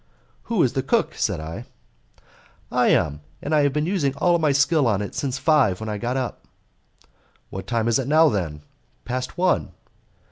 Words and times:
"Who 0.45 0.63
is 0.63 0.73
the 0.73 0.81
cook?" 0.81 1.13
said 1.13 1.39
I. 1.39 1.67
"I 2.71 2.87
am, 2.87 3.21
and 3.39 3.53
I 3.53 3.61
have 3.61 3.71
been 3.71 3.85
using 3.85 4.15
all 4.15 4.39
my 4.39 4.51
skill 4.51 4.87
on 4.87 4.99
it 4.99 5.13
since 5.13 5.37
five, 5.37 5.79
when 5.79 5.89
I 5.89 5.99
got 5.99 6.17
up." 6.17 6.47
"What 7.51 7.67
time 7.67 7.87
is 7.87 7.99
it 7.99 8.07
now, 8.07 8.27
then?" 8.27 8.63
"Past 9.05 9.37
one." 9.37 9.73